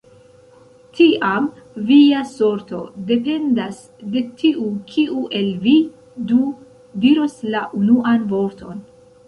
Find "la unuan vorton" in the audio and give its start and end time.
7.57-8.85